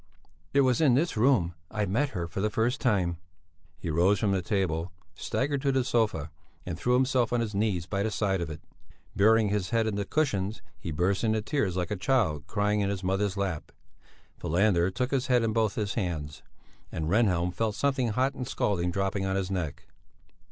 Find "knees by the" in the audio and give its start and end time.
7.53-8.09